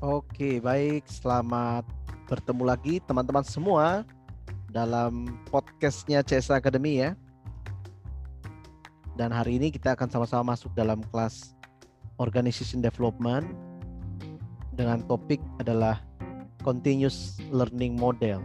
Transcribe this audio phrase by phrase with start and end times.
[0.00, 1.04] Oke, baik.
[1.12, 1.84] Selamat
[2.24, 4.00] bertemu lagi teman-teman semua
[4.72, 7.12] dalam podcastnya CS Academy ya.
[9.12, 11.52] Dan hari ini kita akan sama-sama masuk dalam kelas
[12.16, 13.44] Organization Development
[14.72, 16.00] dengan topik adalah
[16.64, 18.40] Continuous Learning Model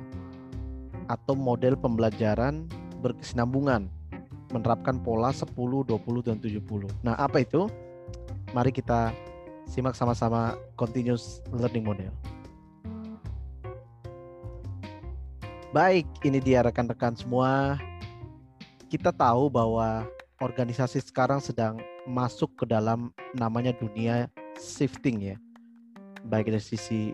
[1.07, 2.67] atau model pembelajaran
[2.99, 3.87] berkesinambungan
[4.51, 6.91] menerapkan pola 10, 20, dan 70.
[6.99, 7.71] Nah, apa itu?
[8.51, 9.15] Mari kita
[9.65, 12.13] Simak sama-sama continuous learning model.
[15.75, 17.75] Baik, ini dia rekan-rekan semua.
[18.87, 20.07] Kita tahu bahwa
[20.39, 25.37] organisasi sekarang sedang masuk ke dalam namanya dunia shifting ya.
[26.31, 27.11] Baik dari sisi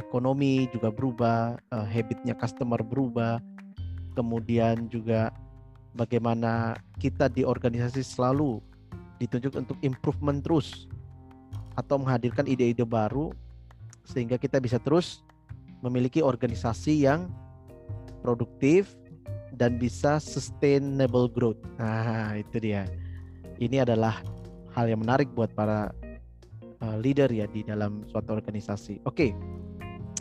[0.00, 3.36] ekonomi juga berubah, uh, habitnya customer berubah,
[4.16, 5.28] kemudian juga
[5.92, 8.64] bagaimana kita di organisasi selalu
[9.20, 10.88] ditunjuk untuk improvement terus
[11.80, 13.32] atau menghadirkan ide-ide baru
[14.04, 15.24] sehingga kita bisa terus
[15.80, 17.32] memiliki organisasi yang
[18.20, 18.92] produktif
[19.56, 21.60] dan bisa sustainable growth.
[21.80, 22.84] Nah, itu dia.
[23.60, 24.20] Ini adalah
[24.76, 25.92] hal yang menarik buat para
[26.80, 29.04] uh, leader ya di dalam suatu organisasi.
[29.04, 29.32] Oke.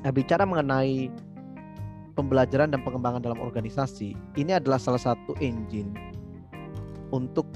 [0.04, 1.12] Nah, bicara mengenai
[2.16, 5.92] pembelajaran dan pengembangan dalam organisasi, ini adalah salah satu engine
[7.16, 7.48] untuk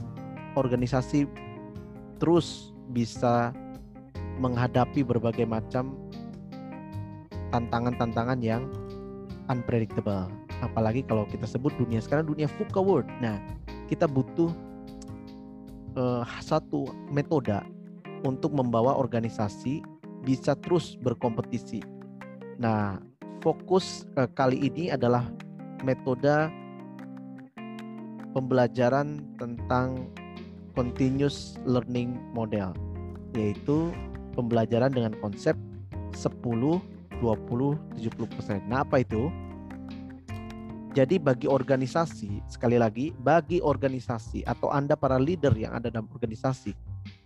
[0.55, 1.27] organisasi
[2.21, 3.51] terus bisa
[4.43, 5.95] menghadapi berbagai macam
[7.55, 8.67] tantangan-tantangan yang
[9.47, 10.27] unpredictable.
[10.59, 13.07] Apalagi kalau kita sebut dunia sekarang dunia VUCA world.
[13.23, 13.39] Nah,
[13.87, 14.51] kita butuh
[15.95, 17.55] uh, satu metode
[18.27, 19.79] untuk membawa organisasi
[20.23, 21.83] bisa terus berkompetisi.
[22.59, 22.99] Nah,
[23.43, 25.27] fokus uh, kali ini adalah
[25.83, 26.47] metode
[28.31, 30.09] pembelajaran tentang
[30.73, 32.73] continuous learning model
[33.37, 33.93] yaitu
[34.33, 35.53] pembelajaran dengan konsep
[36.17, 36.81] 10,
[37.21, 38.65] 20, 70%.
[38.67, 39.29] Nah, apa itu?
[40.93, 46.77] Jadi bagi organisasi, sekali lagi, bagi organisasi atau Anda para leader yang ada dalam organisasi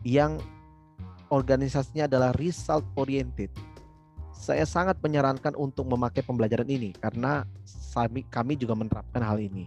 [0.08, 0.40] yang
[1.28, 3.52] organisasinya adalah result oriented,
[4.32, 7.44] saya sangat menyarankan untuk memakai pembelajaran ini karena
[8.30, 9.66] kami, juga menerapkan hal ini.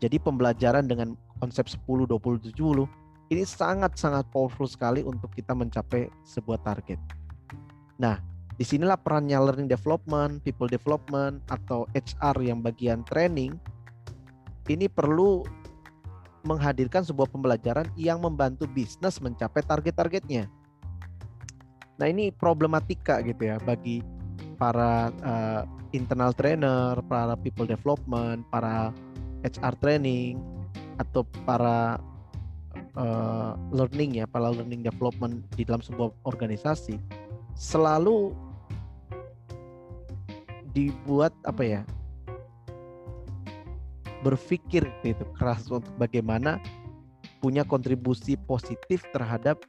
[0.00, 2.88] Jadi pembelajaran dengan konsep 10, 20, 70
[3.30, 6.98] ini sangat-sangat powerful sekali untuk kita mencapai sebuah target.
[8.02, 8.18] Nah,
[8.58, 13.56] di sinilah perannya learning development, people development, atau HR yang bagian training
[14.68, 15.42] ini perlu
[16.44, 20.48] menghadirkan sebuah pembelajaran yang membantu bisnis mencapai target-targetnya.
[22.00, 24.00] Nah ini problematika gitu ya bagi
[24.56, 25.62] para uh,
[25.92, 28.88] internal trainer, para people development, para
[29.44, 30.40] HR training,
[30.96, 32.00] atau para
[32.96, 36.96] uh, learning ya, para learning development di dalam sebuah organisasi
[37.54, 38.32] selalu
[40.70, 41.82] dibuat apa ya
[44.22, 46.60] berpikir itu keras untuk bagaimana
[47.40, 49.64] punya kontribusi positif terhadap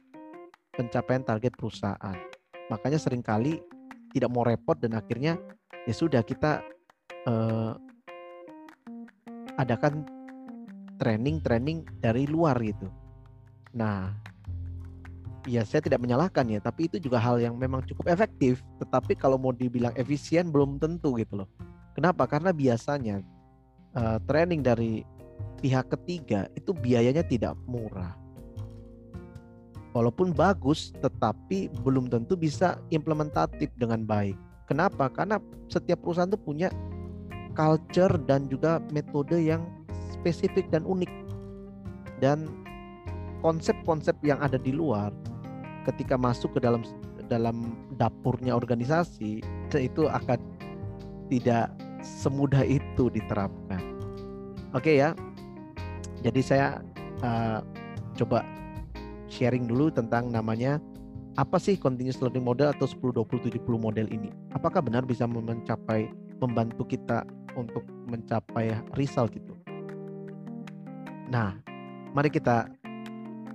[0.76, 2.16] pencapaian target perusahaan.
[2.68, 3.60] Makanya sering kali
[4.12, 5.40] tidak mau repot dan akhirnya
[5.88, 6.60] ya sudah kita
[7.24, 7.72] uh,
[9.56, 10.04] adakan
[11.00, 12.88] training-training dari luar gitu.
[13.72, 14.12] Nah,
[15.48, 18.60] ya saya tidak menyalahkan ya, tapi itu juga hal yang memang cukup efektif.
[18.78, 21.48] Tetapi kalau mau dibilang efisien belum tentu gitu loh.
[21.92, 22.24] Kenapa?
[22.24, 23.20] Karena biasanya
[23.96, 25.04] uh, training dari
[25.60, 28.16] pihak ketiga itu biayanya tidak murah.
[29.92, 34.36] Walaupun bagus, tetapi belum tentu bisa implementatif dengan baik.
[34.64, 35.12] Kenapa?
[35.12, 35.36] Karena
[35.68, 36.72] setiap perusahaan itu punya
[37.52, 39.60] culture dan juga metode yang
[40.16, 41.12] spesifik dan unik.
[42.24, 42.48] Dan
[43.42, 45.10] konsep-konsep yang ada di luar
[45.84, 46.86] ketika masuk ke dalam
[47.26, 49.42] dalam dapurnya organisasi
[49.74, 50.38] itu akan
[51.26, 51.74] tidak
[52.04, 53.80] semudah itu diterapkan.
[54.72, 55.16] Oke ya.
[56.22, 56.78] Jadi saya
[57.26, 57.64] uh,
[58.14, 58.46] coba
[59.26, 60.78] sharing dulu tentang namanya
[61.40, 64.28] apa sih continuous learning model atau 10 20 70 model ini?
[64.52, 67.24] Apakah benar bisa mencapai membantu kita
[67.56, 69.56] untuk mencapai result gitu?
[71.32, 71.56] Nah,
[72.12, 72.68] mari kita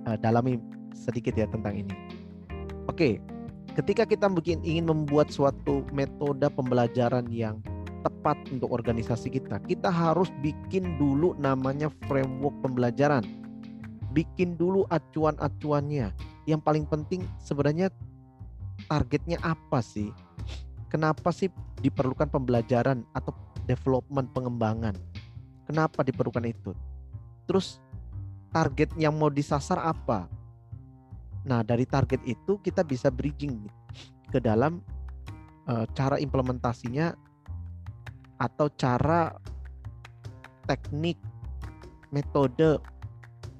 [0.08, 0.56] uh, dalami
[0.96, 1.94] sedikit ya tentang ini.
[2.88, 3.20] Oke,
[3.76, 7.60] ketika kita mungkin ingin membuat suatu metode pembelajaran yang
[8.00, 13.22] tepat untuk organisasi kita, kita harus bikin dulu namanya framework pembelajaran.
[14.16, 16.10] Bikin dulu acuan-acuannya.
[16.48, 17.92] Yang paling penting sebenarnya
[18.88, 20.08] targetnya apa sih?
[20.88, 21.52] Kenapa sih
[21.84, 23.36] diperlukan pembelajaran atau
[23.68, 24.96] development pengembangan?
[25.68, 26.72] Kenapa diperlukan itu?
[27.44, 27.84] Terus
[28.50, 30.28] target yang mau disasar apa.
[31.48, 33.68] Nah, dari target itu kita bisa bridging
[34.28, 34.84] ke dalam
[35.68, 37.16] uh, cara implementasinya
[38.38, 39.34] atau cara
[40.68, 41.16] teknik
[42.12, 42.78] metode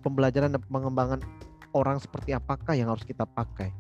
[0.05, 1.21] pembelajaran dan pengembangan
[1.73, 3.73] orang seperti apakah yang harus kita pakai.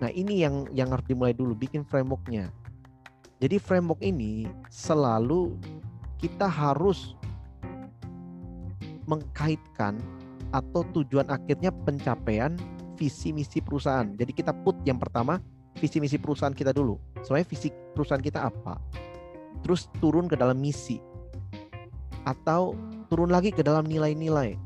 [0.00, 2.52] Nah ini yang yang harus dimulai dulu bikin frameworknya.
[3.40, 5.56] Jadi framework ini selalu
[6.20, 7.16] kita harus
[9.04, 10.00] mengkaitkan
[10.56, 12.56] atau tujuan akhirnya pencapaian
[12.96, 14.08] visi misi perusahaan.
[14.16, 15.36] Jadi kita put yang pertama
[15.76, 16.96] visi misi perusahaan kita dulu.
[17.20, 18.80] Soalnya visi perusahaan kita apa?
[19.60, 20.96] Terus turun ke dalam misi.
[22.24, 22.74] Atau
[23.12, 24.56] turun lagi ke dalam nilai-nilai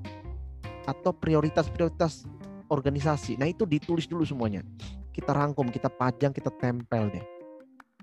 [0.87, 2.25] atau prioritas-prioritas
[2.71, 3.37] organisasi.
[3.37, 4.65] Nah, itu ditulis dulu semuanya.
[5.11, 7.27] Kita rangkum, kita pajang, kita tempel deh.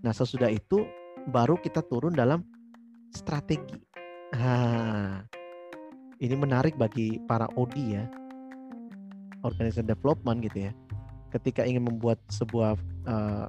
[0.04, 0.86] Nah, sesudah itu
[1.32, 2.44] baru kita turun dalam
[3.16, 3.80] strategi.
[4.36, 5.24] Nah,
[6.18, 8.06] ini menarik bagi para OD ya,
[9.46, 10.72] organization development gitu ya.
[11.30, 12.74] Ketika ingin membuat sebuah
[13.06, 13.48] uh,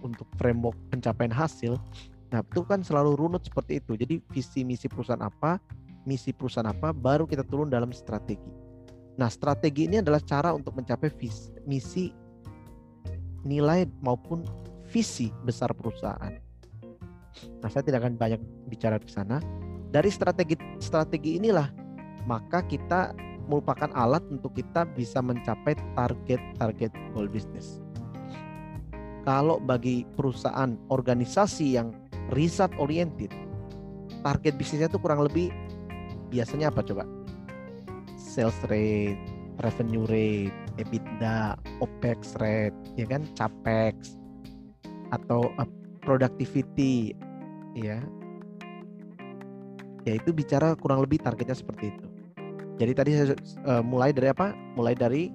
[0.00, 1.76] untuk framework pencapaian hasil,
[2.32, 3.96] nah itu kan selalu runut seperti itu.
[3.98, 5.60] Jadi visi misi perusahaan apa,
[6.08, 8.64] misi perusahaan apa, baru kita turun dalam strategi.
[9.20, 12.10] Nah strategi ini adalah cara untuk mencapai visi, misi,
[13.44, 14.42] nilai maupun
[14.88, 16.32] visi besar perusahaan.
[17.60, 18.40] Nah saya tidak akan banyak
[18.70, 19.42] bicara di sana
[19.94, 21.70] dari strategi strategi inilah
[22.26, 23.14] maka kita
[23.46, 27.78] merupakan alat untuk kita bisa mencapai target-target goal bisnis.
[29.22, 31.92] Kalau bagi perusahaan organisasi yang
[32.32, 33.32] riset oriented,
[34.24, 35.52] target bisnisnya itu kurang lebih
[36.32, 37.04] biasanya apa coba?
[38.16, 39.20] Sales rate,
[39.60, 44.16] revenue rate, EBITDA, OPEX rate, ya kan, capex
[45.12, 45.68] atau uh,
[46.00, 47.12] productivity,
[47.76, 48.00] ya
[50.04, 52.04] yaitu bicara kurang lebih targetnya seperti itu.
[52.74, 53.26] Jadi tadi saya
[53.68, 54.52] uh, mulai dari apa?
[54.76, 55.32] Mulai dari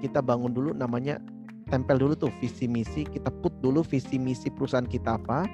[0.00, 1.20] kita bangun dulu namanya
[1.68, 5.44] tempel dulu tuh visi misi, kita put dulu visi misi perusahaan kita apa.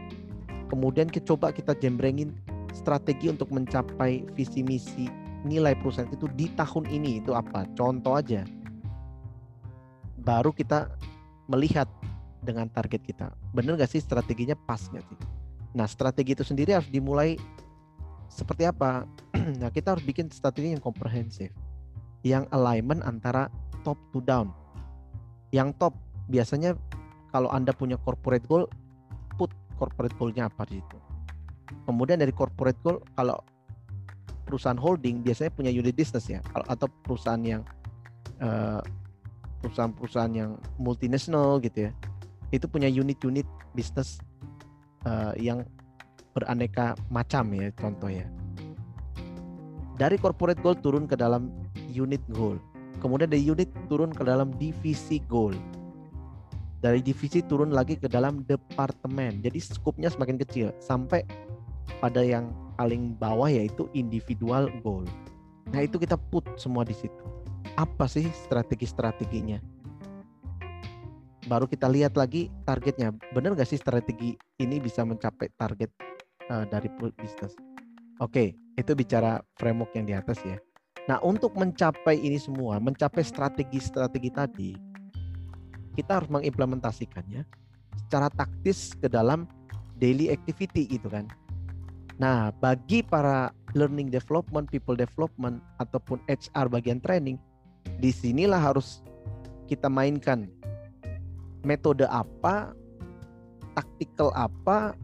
[0.68, 2.32] Kemudian kita coba kita jembrengin
[2.72, 5.08] strategi untuk mencapai visi misi
[5.44, 7.66] nilai perusahaan itu di tahun ini itu apa?
[7.74, 8.46] Contoh aja.
[10.22, 10.86] Baru kita
[11.50, 11.90] melihat
[12.42, 13.34] dengan target kita.
[13.50, 15.18] Bener gak sih strateginya pas gak sih?
[15.74, 17.34] Nah strategi itu sendiri harus dimulai
[18.32, 19.04] seperti apa?
[19.60, 21.52] nah, kita harus bikin strategi yang komprehensif.
[22.24, 23.52] Yang alignment antara
[23.84, 24.48] top to down.
[25.52, 25.94] Yang top
[26.32, 26.78] biasanya
[27.28, 28.64] kalau Anda punya corporate goal,
[29.36, 30.98] put corporate goalnya apa di situ.
[31.84, 33.36] Kemudian dari corporate goal kalau
[34.48, 37.62] perusahaan holding biasanya punya unit business ya, atau perusahaan yang
[38.40, 38.80] uh,
[39.64, 41.90] perusahaan-perusahaan yang multinasional gitu ya,
[42.52, 44.20] itu punya unit-unit bisnis
[45.08, 45.64] uh, yang
[46.32, 48.26] beraneka macam ya contoh ya.
[50.00, 51.52] Dari corporate goal turun ke dalam
[51.92, 52.56] unit goal.
[52.98, 55.54] Kemudian dari unit turun ke dalam divisi goal.
[56.82, 59.44] Dari divisi turun lagi ke dalam departemen.
[59.44, 61.22] Jadi skupnya semakin kecil sampai
[62.02, 65.06] pada yang paling bawah yaitu individual goal.
[65.70, 67.22] Nah, itu kita put semua di situ.
[67.78, 69.62] Apa sih strategi-strateginya?
[71.46, 73.14] Baru kita lihat lagi targetnya.
[73.34, 75.90] Benar nggak sih strategi ini bisa mencapai target
[76.50, 77.54] uh, dari bisnis.
[78.18, 80.58] Oke, itu bicara framework yang di atas ya.
[81.10, 84.70] Nah, untuk mencapai ini semua, mencapai strategi-strategi tadi,
[85.98, 87.42] kita harus mengimplementasikannya
[88.06, 89.50] secara taktis ke dalam
[89.98, 91.26] daily activity gitu kan.
[92.22, 97.34] Nah, bagi para learning development, people development ataupun HR bagian training,
[97.98, 99.02] di sinilah harus
[99.66, 100.46] kita mainkan
[101.66, 102.70] metode apa,
[103.74, 104.94] taktikal apa,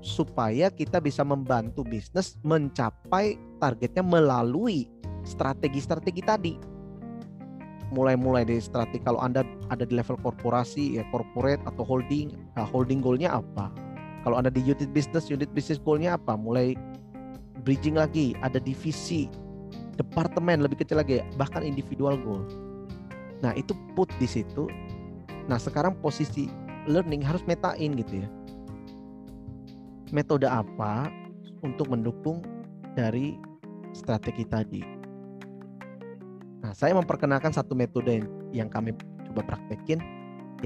[0.00, 4.86] supaya kita bisa membantu bisnis mencapai targetnya melalui
[5.26, 6.54] strategi-strategi tadi.
[7.88, 13.00] Mulai-mulai dari strategi kalau Anda ada di level korporasi ya corporate atau holding, nah holding
[13.00, 13.72] goalnya apa?
[14.22, 16.36] Kalau Anda di unit business, unit business goalnya apa?
[16.36, 16.76] Mulai
[17.64, 19.26] bridging lagi, ada divisi,
[19.96, 22.44] departemen lebih kecil lagi, bahkan individual goal.
[23.40, 24.68] Nah itu put di situ.
[25.48, 26.44] Nah sekarang posisi
[26.84, 28.28] learning harus metain gitu ya
[30.10, 31.10] metode apa
[31.62, 32.42] untuk mendukung
[32.94, 33.38] dari
[33.94, 34.82] strategi tadi.
[36.62, 38.92] Nah, saya memperkenalkan satu metode yang kami
[39.30, 40.02] coba praktekin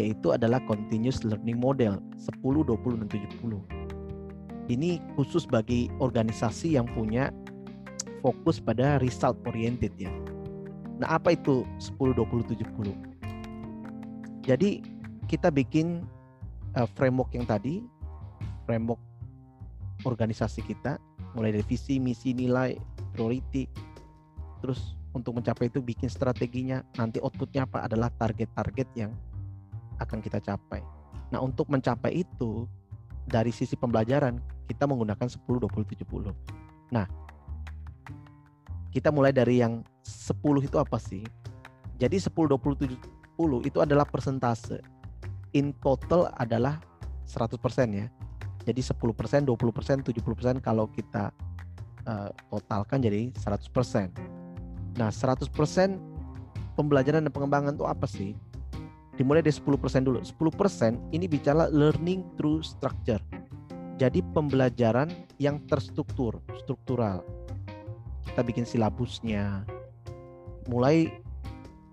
[0.00, 3.60] yaitu adalah continuous learning model 10 20 dan 70.
[4.72, 7.28] Ini khusus bagi organisasi yang punya
[8.24, 10.08] fokus pada result oriented ya.
[10.96, 13.12] Nah, apa itu 10 20 70?
[14.48, 14.80] Jadi
[15.28, 16.06] kita bikin
[16.78, 17.84] uh, framework yang tadi,
[18.64, 18.98] framework
[20.04, 20.98] organisasi kita
[21.32, 22.76] mulai dari visi, misi, nilai,
[23.16, 23.66] priority.
[24.60, 29.12] Terus untuk mencapai itu bikin strateginya, nanti outputnya apa adalah target-target yang
[30.00, 30.80] akan kita capai.
[31.32, 32.68] Nah, untuk mencapai itu
[33.28, 36.32] dari sisi pembelajaran kita menggunakan 10 20 70.
[36.92, 37.06] Nah,
[38.92, 41.24] kita mulai dari yang 10 itu apa sih?
[41.96, 42.76] Jadi 10 20
[43.36, 44.80] 70 itu adalah persentase.
[45.52, 46.80] In total adalah
[47.28, 47.56] 100%
[47.92, 48.08] ya.
[48.62, 51.34] Jadi 10%, 20%, 70% kalau kita
[52.06, 54.10] uh, totalkan jadi 100%.
[54.98, 55.50] Nah, 100%
[56.78, 58.36] pembelajaran dan pengembangan itu apa sih?
[59.18, 60.22] Dimulai dari 10% dulu.
[60.22, 63.20] 10% ini bicara learning through structure.
[64.00, 67.22] Jadi pembelajaran yang terstruktur, struktural
[68.32, 69.60] kita bikin silabusnya
[70.72, 71.12] mulai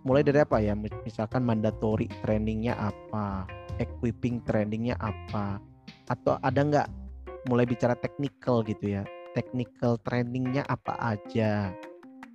[0.08, 0.72] mulai dari apa ya
[1.04, 3.44] misalkan mandatory trainingnya apa
[3.76, 5.60] equipping trainingnya apa
[6.10, 6.88] atau ada nggak
[7.48, 9.04] mulai bicara technical gitu ya?
[9.38, 11.72] Technical trainingnya apa aja?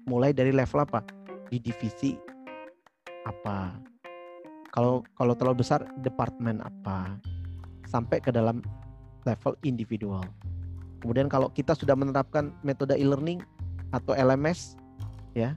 [0.07, 1.02] Mulai dari level apa?
[1.50, 2.14] Di divisi
[3.26, 3.75] apa?
[4.71, 7.19] Kalau kalau terlalu besar departemen apa?
[7.90, 8.62] Sampai ke dalam
[9.26, 10.23] level individual.
[11.02, 13.45] Kemudian kalau kita sudah menerapkan metode e-learning
[13.93, 14.81] atau LMS
[15.37, 15.52] ya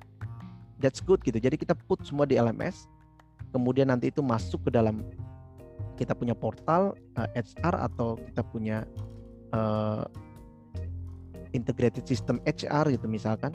[0.82, 1.38] that's good gitu.
[1.38, 2.90] Jadi kita put semua di LMS
[3.56, 5.02] kemudian nanti itu masuk ke dalam
[5.98, 8.86] kita punya portal uh, eh, HR atau kita punya
[9.52, 10.06] uh,
[11.58, 13.52] integrated system HR gitu misalkan.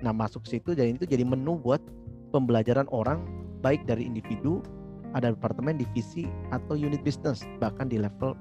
[0.00, 1.84] Nah masuk situ jadi itu jadi menu buat
[2.32, 3.22] pembelajaran orang
[3.60, 4.64] baik dari individu
[5.12, 8.32] ada departemen divisi atau unit business bahkan di level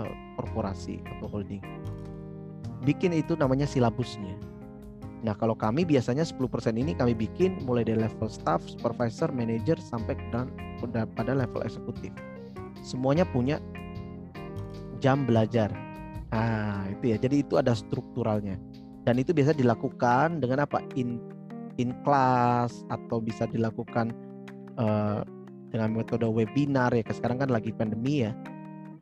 [0.00, 1.60] uh, korporasi atau holding.
[2.82, 4.34] Bikin itu namanya silabusnya.
[5.24, 6.38] Nah, kalau kami biasanya 10%
[6.76, 10.46] ini kami bikin mulai dari level staff, supervisor, manager sampai dan
[11.16, 12.14] pada level eksekutif.
[12.82, 13.60] Semuanya punya
[15.00, 15.72] jam belajar.
[16.32, 17.16] Nah, itu ya.
[17.20, 18.58] Jadi itu ada strukturalnya.
[19.06, 20.82] Dan itu biasa dilakukan dengan apa?
[20.98, 21.22] In
[21.76, 24.10] in class atau bisa dilakukan
[24.80, 25.22] uh,
[25.70, 27.04] dengan metode webinar ya.
[27.12, 28.32] Sekarang kan lagi pandemi ya.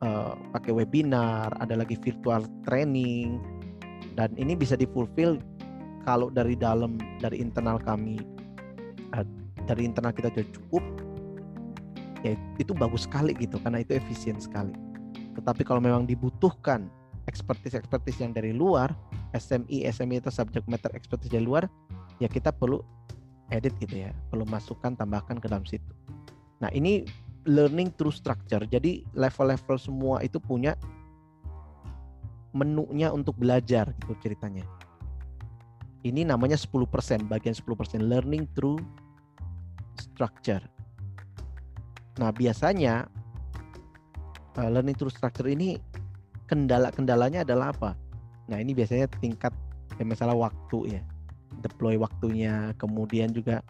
[0.03, 3.39] Uh, pakai webinar, ada lagi virtual training
[4.15, 5.37] dan ini bisa difulfill
[6.07, 8.23] kalau dari dalam dari internal kami
[9.13, 9.25] eh,
[9.67, 10.83] dari internal kita sudah cukup
[12.25, 14.73] ya itu bagus sekali gitu karena itu efisien sekali.
[15.37, 16.89] Tetapi kalau memang dibutuhkan
[17.29, 18.89] expertise-expertise yang dari luar
[19.37, 21.69] SMI SMI itu subject matter expertise dari luar
[22.17, 22.81] ya kita perlu
[23.53, 25.85] edit gitu ya perlu masukkan tambahkan ke dalam situ.
[26.61, 27.05] Nah ini
[27.45, 28.65] learning through structure.
[28.65, 30.73] Jadi level-level semua itu punya
[32.55, 34.65] menunya untuk belajar gitu ceritanya.
[36.05, 37.65] Ini namanya 10%, bagian 10%
[38.01, 38.77] learning through
[39.97, 40.61] structure.
[42.15, 43.07] Nah, biasanya
[44.55, 45.79] uh, learning through structure ini
[46.47, 47.91] kendala-kendalanya adalah apa?
[48.47, 49.51] Nah, ini biasanya tingkat
[49.99, 51.01] ya, masalah waktu ya.
[51.63, 53.63] Deploy waktunya, kemudian juga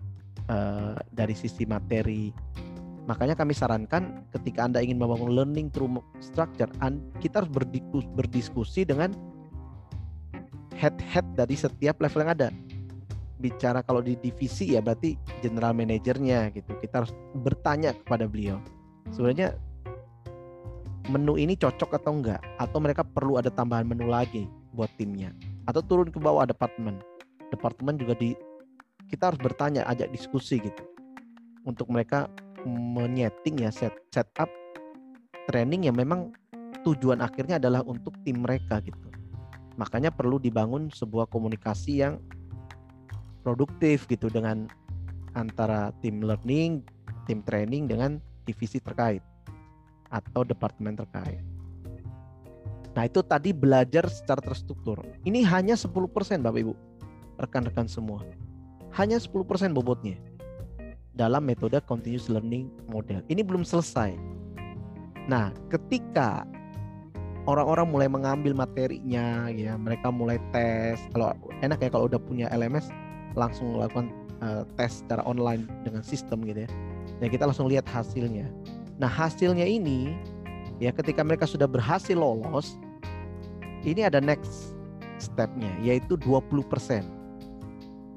[0.49, 2.33] uh, dari sisi materi.
[3.05, 6.69] Makanya kami sarankan ketika Anda ingin membangun learning through structure,
[7.21, 7.51] kita harus
[8.17, 9.13] berdiskusi dengan
[10.73, 12.49] head-head dari setiap level yang ada.
[13.35, 16.75] Bicara kalau di divisi ya berarti general manajernya gitu.
[16.79, 17.11] Kita harus
[17.43, 18.59] bertanya kepada beliau.
[19.11, 19.55] Sebenarnya
[21.11, 25.29] menu ini cocok atau enggak atau mereka perlu ada tambahan menu lagi buat timnya
[25.69, 26.97] atau turun ke bawah departemen.
[27.53, 28.33] Departemen juga di
[29.05, 30.83] kita harus bertanya, ajak diskusi gitu.
[31.65, 32.25] Untuk mereka
[32.65, 34.49] menyeting ya set setup
[35.45, 36.33] training yang memang
[36.81, 39.09] tujuan akhirnya adalah untuk tim mereka gitu.
[39.77, 42.17] Makanya perlu dibangun sebuah komunikasi yang
[43.45, 44.65] produktif gitu dengan
[45.37, 46.81] antara tim learning,
[47.29, 48.17] tim training dengan
[48.49, 49.21] divisi terkait
[50.09, 51.45] atau departemen terkait.
[52.97, 55.03] Nah, itu tadi belajar secara terstruktur.
[55.27, 55.93] Ini hanya 10%
[56.41, 56.73] Bapak Ibu.
[57.37, 58.23] Rekan-rekan semua.
[58.95, 60.15] Hanya 10% bobotnya
[61.11, 63.19] dalam metode continuous learning model.
[63.27, 64.15] Ini belum selesai.
[65.27, 66.47] Nah, ketika
[67.45, 72.89] orang-orang mulai mengambil materinya ya mereka mulai tes kalau enak ya kalau udah punya LMS
[73.35, 74.11] langsung melakukan
[74.41, 76.69] uh, tes secara online dengan sistem gitu ya
[77.19, 78.47] dan kita langsung lihat hasilnya
[78.97, 80.15] nah hasilnya ini
[80.79, 82.79] ya ketika mereka sudah berhasil lolos
[83.85, 84.75] ini ada next
[85.19, 86.63] stepnya yaitu 20%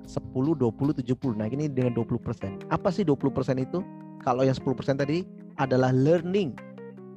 [0.08, 1.36] 10, 20, 70.
[1.36, 2.72] Nah ini dengan 20%.
[2.72, 3.28] Apa sih 20%
[3.60, 3.84] itu?
[4.24, 5.20] Kalau yang 10% tadi
[5.60, 6.56] adalah learning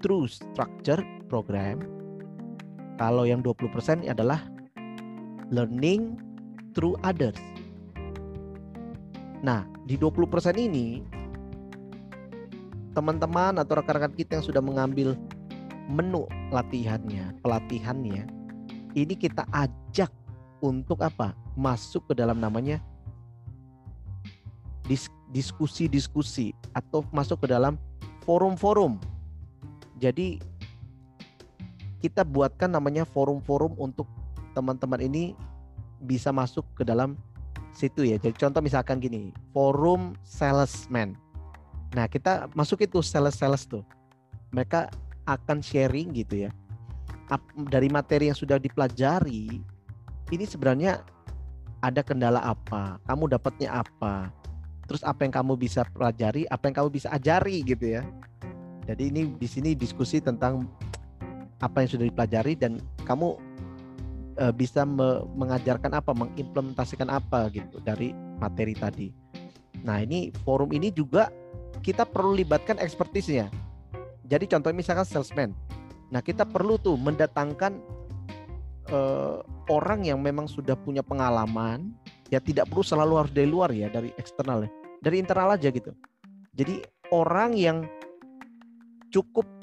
[0.03, 1.00] through structure
[1.31, 1.79] program
[3.00, 4.46] kalau yang 20% adalah
[5.50, 6.20] learning
[6.77, 7.38] through others.
[9.42, 11.02] Nah, di 20% ini
[12.94, 15.18] teman-teman atau rekan-rekan kita yang sudah mengambil
[15.90, 18.30] menu latihannya, pelatihannya,
[18.94, 20.14] ini kita ajak
[20.62, 21.34] untuk apa?
[21.58, 22.80] Masuk ke dalam namanya
[25.32, 27.80] diskusi-diskusi atau masuk ke dalam
[28.28, 29.00] forum-forum.
[29.98, 30.44] Jadi
[32.04, 34.06] kita buatkan namanya forum-forum untuk
[34.52, 35.34] teman-teman ini
[36.04, 37.16] bisa masuk ke dalam
[37.75, 38.18] situ ya.
[38.20, 41.16] Jadi contoh misalkan gini, forum salesman.
[41.92, 43.84] Nah, kita masuk itu sales-sales tuh.
[44.56, 44.92] Mereka
[45.28, 46.51] akan sharing gitu ya.
[47.72, 49.63] Dari materi yang sudah dipelajari,
[50.32, 51.04] ini sebenarnya
[51.84, 53.00] ada kendala apa?
[53.08, 54.32] Kamu dapatnya apa?
[54.88, 58.04] Terus apa yang kamu bisa pelajari, apa yang kamu bisa ajari gitu ya.
[58.88, 60.68] Jadi ini di sini diskusi tentang
[61.63, 63.40] apa yang sudah dipelajari dan kamu
[64.38, 69.08] e, bisa me, mengajarkan apa, mengimplementasikan apa gitu dari materi tadi.
[69.82, 71.34] Nah, ini forum ini juga
[71.82, 73.50] kita perlu libatkan ekspertisnya.
[74.30, 75.52] Jadi contoh misalkan salesman.
[76.12, 77.80] Nah, kita perlu tuh mendatangkan
[78.88, 79.00] e,
[79.72, 81.92] orang yang memang sudah punya pengalaman,
[82.30, 84.72] ya tidak perlu selalu harus dari luar ya, dari eksternal ya.
[85.02, 85.92] Dari internal aja gitu.
[86.54, 87.88] Jadi orang yang
[89.12, 89.61] cukup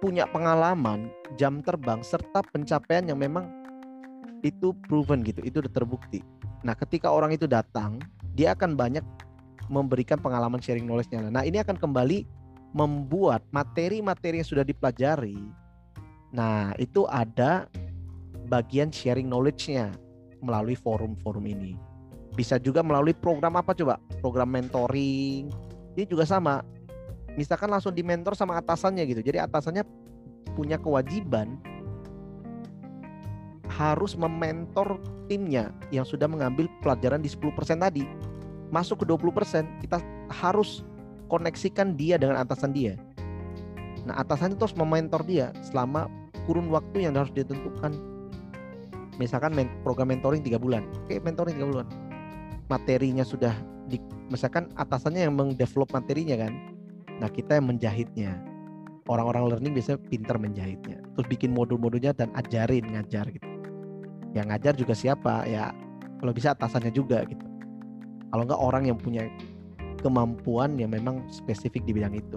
[0.00, 1.08] punya pengalaman
[1.40, 3.48] jam terbang serta pencapaian yang memang
[4.44, 6.20] itu proven gitu, itu udah terbukti.
[6.62, 7.98] Nah, ketika orang itu datang,
[8.36, 9.02] dia akan banyak
[9.66, 11.26] memberikan pengalaman sharing knowledge-nya.
[11.26, 12.26] Nah, ini akan kembali
[12.76, 15.38] membuat materi-materi yang sudah dipelajari.
[16.36, 17.66] Nah, itu ada
[18.46, 19.90] bagian sharing knowledge-nya
[20.44, 21.74] melalui forum-forum ini.
[22.36, 23.96] Bisa juga melalui program apa coba?
[24.20, 25.48] Program mentoring.
[25.96, 26.60] Ini juga sama
[27.36, 29.20] misalkan langsung dimentor sama atasannya gitu.
[29.20, 29.84] Jadi atasannya
[30.56, 31.60] punya kewajiban
[33.76, 34.96] harus mementor
[35.28, 38.08] timnya yang sudah mengambil pelajaran di 10% tadi.
[38.72, 40.00] Masuk ke 20%, kita
[40.32, 40.82] harus
[41.28, 42.98] koneksikan dia dengan atasan dia.
[44.08, 46.10] Nah, atasan itu harus mementor dia selama
[46.48, 47.94] kurun waktu yang harus ditentukan.
[49.20, 50.86] Misalkan program mentoring tiga bulan.
[51.06, 51.86] Oke, mentoring tiga bulan.
[52.66, 53.54] Materinya sudah
[53.86, 56.75] di, misalkan atasannya yang mengdevelop materinya kan
[57.20, 58.36] Nah kita yang menjahitnya.
[59.06, 60.98] Orang-orang learning biasanya pinter menjahitnya.
[61.14, 63.46] Terus bikin modul-modulnya dan ajarin ngajar gitu.
[64.34, 65.46] Yang ngajar juga siapa?
[65.46, 65.70] Ya
[66.18, 67.46] kalau bisa atasannya juga gitu.
[68.34, 69.30] Kalau enggak orang yang punya
[70.02, 72.36] kemampuan yang memang spesifik di bidang itu.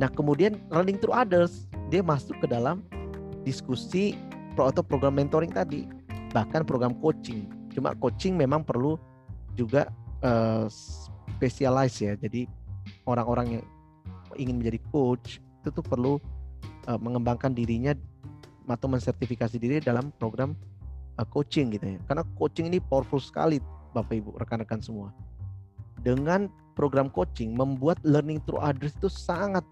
[0.00, 2.80] Nah kemudian learning through others dia masuk ke dalam
[3.44, 4.16] diskusi
[4.56, 5.84] atau program mentoring tadi
[6.32, 7.46] bahkan program coaching.
[7.76, 8.96] Cuma coaching memang perlu
[9.52, 9.92] juga
[10.24, 10.66] uh,
[11.38, 12.16] specialize ya.
[12.18, 12.48] Jadi
[13.06, 13.64] orang-orang yang
[14.36, 16.20] ingin menjadi coach itu tuh perlu
[16.86, 17.96] uh, mengembangkan dirinya
[18.68, 20.52] atau mensertifikasi diri dalam program
[21.16, 21.98] uh, coaching gitu ya.
[22.08, 23.60] Karena coaching ini powerful sekali
[23.94, 25.14] Bapak Ibu, rekan-rekan semua.
[26.02, 29.62] Dengan program coaching membuat learning through others itu sangat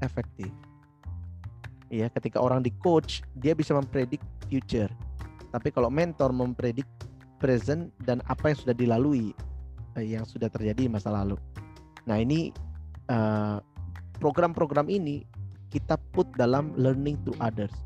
[0.00, 0.48] efektif.
[1.92, 4.18] Ya, ketika orang di coach, dia bisa mempredik
[4.48, 4.90] future.
[5.54, 6.88] Tapi kalau mentor mempredik
[7.38, 9.30] present dan apa yang sudah dilalui,
[9.94, 11.38] eh, yang sudah terjadi di masa lalu.
[12.08, 12.50] Nah, ini
[13.12, 13.60] uh,
[14.24, 15.28] program-program ini
[15.68, 17.76] kita put dalam learning through others.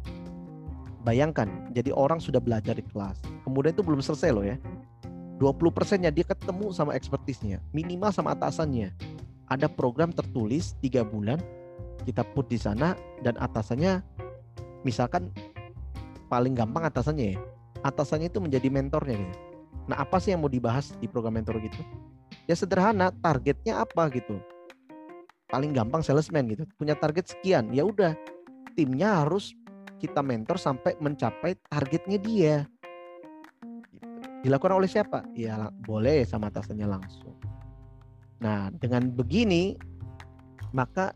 [1.03, 3.19] Bayangkan, jadi orang sudah belajar di kelas.
[3.43, 4.55] Kemudian itu belum selesai loh ya.
[5.43, 8.95] 20 persennya dia ketemu sama ekspertisnya, minimal sama atasannya.
[9.51, 11.43] Ada program tertulis tiga bulan,
[12.07, 12.95] kita put di sana
[13.27, 13.99] dan atasannya,
[14.87, 15.35] misalkan
[16.31, 17.39] paling gampang atasannya ya,
[17.83, 19.39] atasannya itu menjadi mentornya gitu.
[19.91, 21.81] Nah apa sih yang mau dibahas di program mentor gitu?
[22.45, 24.39] Ya sederhana, targetnya apa gitu
[25.49, 26.65] paling gampang salesman gitu.
[26.77, 28.13] Punya target sekian ya udah.
[28.77, 29.57] Timnya harus
[29.99, 32.57] kita mentor sampai mencapai targetnya dia.
[33.91, 34.07] Gitu.
[34.47, 35.27] dilakukan oleh siapa?
[35.35, 37.35] Ya boleh sama atasannya langsung.
[38.39, 39.75] Nah dengan begini
[40.71, 41.11] maka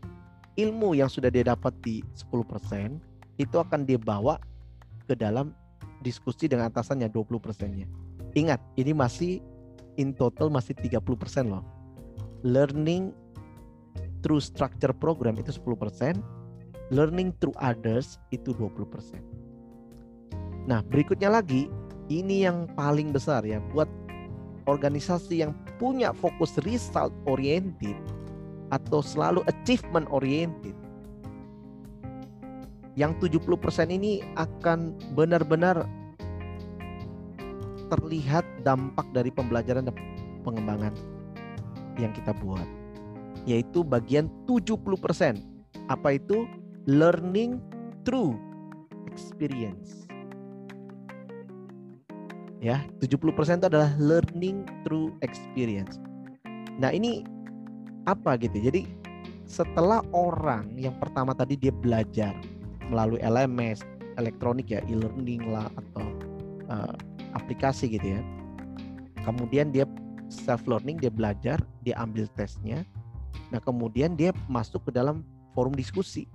[0.59, 2.99] ilmu yang sudah dia dapat di 10%
[3.41, 4.37] itu akan dia bawa
[5.07, 5.55] ke dalam
[6.03, 7.87] diskusi dengan atasannya 20 persennya.
[8.35, 9.39] Ingat ini masih
[9.95, 11.63] in total masih 30% loh.
[12.43, 13.15] Learning
[14.23, 16.17] through structure program itu 10%,
[16.89, 19.19] learning through others itu 20%.
[20.63, 21.67] Nah, berikutnya lagi,
[22.07, 23.87] ini yang paling besar ya buat
[24.65, 27.99] organisasi yang punya fokus result oriented
[28.71, 30.75] atau selalu achievement oriented.
[32.93, 35.83] Yang 70% ini akan benar-benar
[37.89, 39.95] terlihat dampak dari pembelajaran dan
[40.45, 40.93] pengembangan
[41.97, 42.82] yang kita buat
[43.43, 45.39] yaitu bagian 70%.
[45.91, 46.47] Apa itu?
[46.87, 47.59] Learning
[48.03, 48.35] through
[49.07, 50.07] experience.
[52.63, 55.99] Ya, 70% itu adalah learning through experience.
[56.79, 57.27] Nah, ini
[58.07, 58.55] apa gitu.
[58.55, 58.87] Jadi
[59.43, 62.31] setelah orang yang pertama tadi dia belajar
[62.87, 63.83] melalui LMS,
[64.15, 66.07] elektronik ya, e-learning lah atau
[66.71, 66.95] uh,
[67.35, 68.21] aplikasi gitu ya.
[69.27, 69.83] Kemudian dia
[70.31, 72.83] self learning, dia belajar, dia ambil tesnya,
[73.53, 75.21] Nah, kemudian dia masuk ke dalam
[75.53, 76.25] forum diskusi.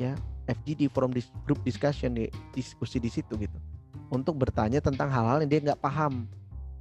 [0.00, 0.16] Ya,
[0.48, 3.58] FGD forum dis group discussion di diskusi di situ gitu.
[4.08, 6.24] Untuk bertanya tentang hal-hal yang dia nggak paham.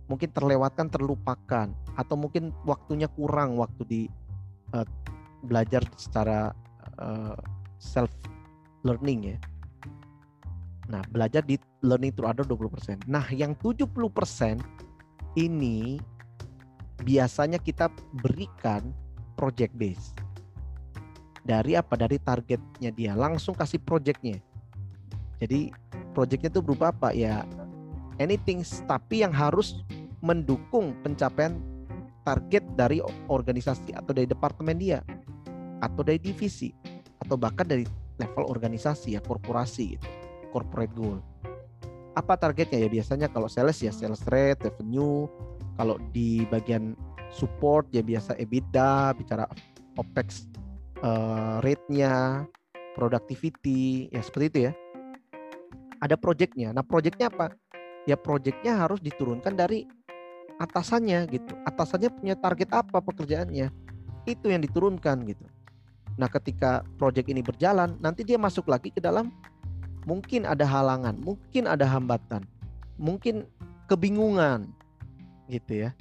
[0.08, 1.68] Mungkin terlewatkan, terlupakan
[2.00, 4.02] atau mungkin waktunya kurang waktu di
[4.72, 4.88] uh,
[5.44, 6.56] belajar secara
[7.02, 7.36] uh,
[7.76, 8.14] self
[8.88, 9.38] learning ya.
[10.86, 13.10] Nah, belajar di learning through other 20%.
[13.10, 14.62] Nah, yang 70%
[15.36, 15.98] ini
[17.02, 17.90] biasanya kita
[18.22, 18.94] berikan
[19.36, 20.16] project base.
[21.46, 21.94] Dari apa?
[22.00, 23.14] Dari targetnya dia.
[23.14, 24.42] Langsung kasih projectnya.
[25.38, 25.70] Jadi
[26.16, 27.12] projectnya itu berupa apa?
[27.12, 27.44] Ya
[28.18, 29.84] anything tapi yang harus
[30.24, 31.60] mendukung pencapaian
[32.26, 35.04] target dari organisasi atau dari departemen dia
[35.84, 36.74] atau dari divisi
[37.22, 37.86] atau bahkan dari
[38.18, 40.08] level organisasi ya korporasi gitu
[40.56, 41.20] corporate goal.
[42.16, 45.28] Apa targetnya ya biasanya kalau sales ya sales rate, revenue.
[45.76, 46.96] Kalau di bagian
[47.36, 49.44] support ya biasa EBITDA, bicara
[50.00, 50.48] OPEX
[51.04, 52.48] uh, rate-nya,
[52.96, 54.74] productivity, ya seperti itu ya.
[56.00, 56.72] Ada projectnya.
[56.72, 57.52] Nah projectnya apa?
[58.08, 59.84] Ya projectnya harus diturunkan dari
[60.64, 61.52] atasannya gitu.
[61.68, 63.68] Atasannya punya target apa pekerjaannya?
[64.24, 65.46] Itu yang diturunkan gitu.
[66.16, 69.36] Nah ketika project ini berjalan, nanti dia masuk lagi ke dalam
[70.08, 72.46] mungkin ada halangan, mungkin ada hambatan,
[72.96, 73.50] mungkin
[73.90, 74.70] kebingungan
[75.50, 75.92] gitu ya.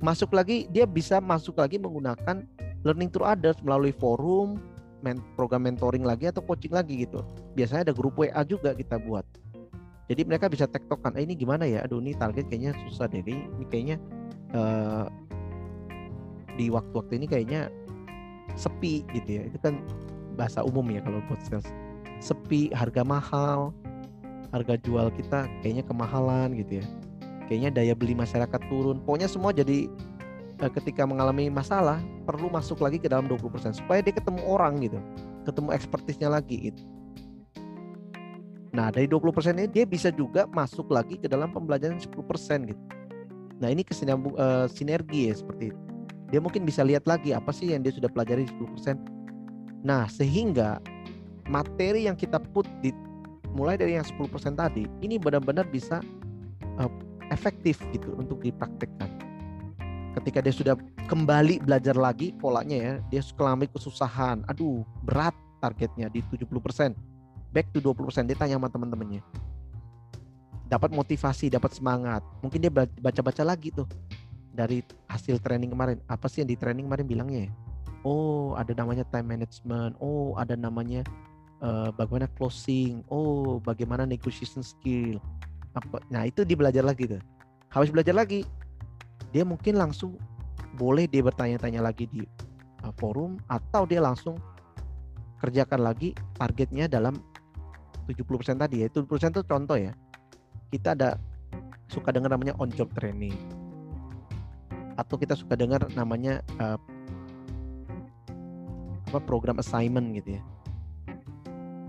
[0.00, 2.44] Masuk lagi dia bisa masuk lagi menggunakan
[2.84, 4.60] learning through others melalui forum,
[5.34, 7.22] program mentoring lagi atau coaching lagi gitu.
[7.54, 9.24] Biasanya ada grup WA juga kita buat.
[10.06, 11.82] Jadi mereka bisa tektokan, eh, ini gimana ya?
[11.82, 13.26] Aduh ini target kayaknya susah deh.
[13.26, 13.96] Ini kayaknya
[14.54, 15.10] uh,
[16.54, 17.60] di waktu-waktu ini kayaknya
[18.54, 19.42] sepi gitu ya.
[19.50, 19.82] Itu kan
[20.38, 21.66] bahasa umum ya kalau buat sales
[22.22, 23.74] sepi, harga mahal,
[24.54, 26.86] harga jual kita kayaknya kemahalan gitu ya.
[27.46, 29.02] Kayaknya daya beli masyarakat turun.
[29.02, 29.86] Pokoknya semua jadi
[30.62, 34.98] eh, ketika mengalami masalah perlu masuk lagi ke dalam 20% supaya dia ketemu orang gitu.
[35.46, 36.82] Ketemu ekspertisnya lagi gitu.
[38.76, 42.12] Nah, dari 20% ini dia bisa juga masuk lagi ke dalam pembelajaran 10%
[42.68, 42.82] gitu.
[43.56, 45.80] Nah, ini kesinambung uh, sinergi ya seperti itu.
[46.28, 49.00] Dia mungkin bisa lihat lagi apa sih yang dia sudah pelajari 10%.
[49.80, 50.82] Nah, sehingga
[51.48, 52.92] materi yang kita put di
[53.56, 54.28] mulai dari yang 10%
[54.60, 56.04] tadi ini benar-benar bisa
[56.76, 56.90] uh,
[57.30, 59.10] efektif gitu untuk dipraktekkan.
[60.16, 60.74] Ketika dia sudah
[61.06, 66.96] kembali belajar lagi polanya ya, dia kelami kesusahan, aduh berat targetnya di 70%,
[67.52, 69.20] back to 20%, dia tanya sama teman-temannya.
[70.66, 72.24] Dapat motivasi, dapat semangat.
[72.42, 73.86] Mungkin dia baca-baca lagi tuh
[74.50, 76.00] dari hasil training kemarin.
[76.08, 77.52] Apa sih yang di training kemarin bilangnya ya?
[78.02, 79.94] Oh, ada namanya time management.
[80.00, 81.04] Oh, ada namanya
[81.60, 85.20] uh, bagaimana closing, oh bagaimana negotiation skill,
[85.76, 87.20] apa, nah itu dia belajar lagi tuh.
[87.68, 88.48] Habis belajar lagi,
[89.30, 90.16] dia mungkin langsung
[90.80, 92.24] boleh dia bertanya-tanya lagi di
[92.80, 94.40] uh, forum atau dia langsung
[95.44, 97.20] kerjakan lagi targetnya dalam
[98.08, 98.88] 70% tadi ya.
[98.88, 99.92] 70% itu contoh ya.
[100.72, 101.20] Kita ada
[101.92, 103.36] suka dengar namanya on job training.
[104.96, 106.80] Atau kita suka dengar namanya uh,
[109.06, 110.42] apa program assignment gitu ya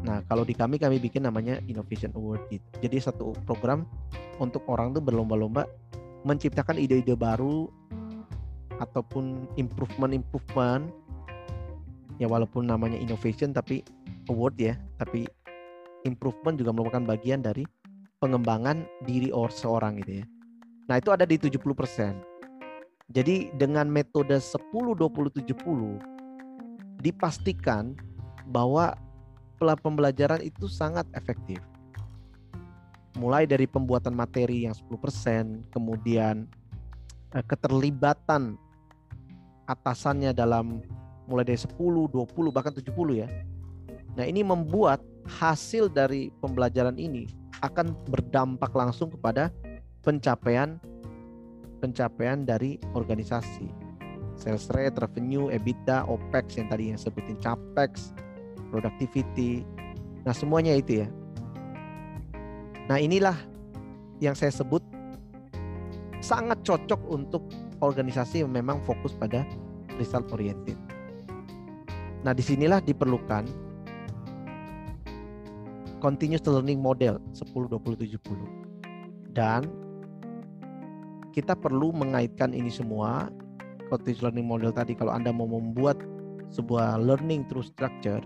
[0.06, 2.66] Nah, kalau di kami kami bikin namanya Innovation Award gitu.
[2.86, 3.90] Jadi satu program
[4.38, 5.66] untuk orang tuh berlomba-lomba
[6.22, 7.72] menciptakan ide-ide baru
[8.78, 10.94] ataupun improvement-improvement
[12.22, 13.82] ya walaupun namanya innovation tapi
[14.30, 15.26] award ya, tapi
[16.06, 17.66] improvement juga merupakan bagian dari
[18.22, 20.26] pengembangan diri or seorang gitu ya.
[20.88, 21.58] Nah, itu ada di 70%.
[23.08, 27.96] Jadi dengan metode 10 20 70 dipastikan
[28.52, 28.96] bahwa
[29.58, 31.60] pembelajaran itu sangat efektif.
[33.18, 36.46] Mulai dari pembuatan materi yang 10%, kemudian
[37.34, 38.56] eh, keterlibatan
[39.66, 40.80] atasannya dalam
[41.28, 42.88] mulai dari 10, 20 bahkan 70
[43.26, 43.28] ya.
[44.16, 47.28] Nah, ini membuat hasil dari pembelajaran ini
[47.62, 49.52] akan berdampak langsung kepada
[50.06, 50.80] pencapaian
[51.78, 53.70] pencapaian dari organisasi.
[54.38, 58.14] Sales rate, revenue, EBITDA, OPEX yang tadi yang sebutin CAPEX,
[58.70, 59.64] productivity.
[60.24, 61.08] Nah, semuanya itu ya.
[62.88, 63.36] Nah, inilah
[64.24, 64.84] yang saya sebut
[66.24, 67.46] sangat cocok untuk
[67.84, 69.46] organisasi yang memang fokus pada
[70.02, 70.76] result oriented.
[72.26, 73.48] Nah, di sinilah diperlukan
[76.00, 79.34] continuous learning model 10 20 70.
[79.34, 79.70] Dan
[81.32, 83.30] kita perlu mengaitkan ini semua
[83.94, 86.02] continuous learning model tadi kalau Anda mau membuat
[86.50, 88.24] sebuah learning through structure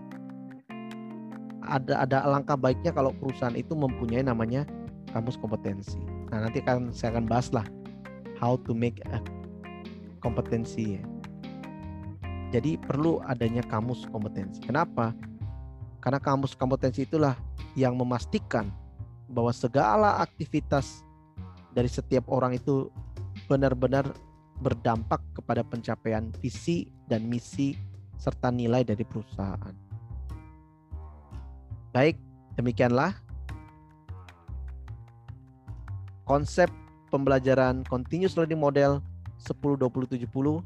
[1.72, 4.68] ada ada alangkah baiknya kalau perusahaan itu mempunyai namanya
[5.16, 5.98] kamus kompetensi.
[6.28, 7.64] Nah, nanti akan saya akan bahas lah
[8.40, 9.20] how to make a
[10.20, 11.00] kompetensi.
[12.52, 14.60] Jadi perlu adanya kamus kompetensi.
[14.60, 15.16] Kenapa?
[16.04, 17.40] Karena kamus kompetensi itulah
[17.80, 18.68] yang memastikan
[19.32, 21.08] bahwa segala aktivitas
[21.72, 22.92] dari setiap orang itu
[23.48, 24.04] benar-benar
[24.60, 27.74] berdampak kepada pencapaian visi dan misi
[28.20, 29.81] serta nilai dari perusahaan.
[31.92, 32.16] Baik,
[32.56, 33.12] demikianlah
[36.24, 36.72] konsep
[37.12, 39.04] pembelajaran continuous learning model
[39.44, 40.64] 10 20 70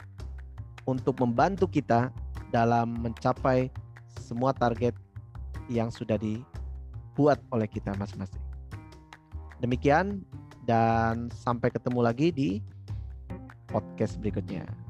[0.86, 2.14] untuk membantu kita
[2.54, 3.74] dalam mencapai
[4.22, 4.94] semua target
[5.66, 8.46] yang sudah dibuat oleh kita masing-masing.
[9.58, 10.22] Demikian
[10.70, 12.50] dan sampai ketemu lagi di
[13.66, 14.85] podcast berikutnya.